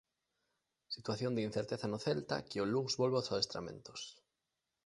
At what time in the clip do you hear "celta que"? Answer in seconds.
2.05-2.61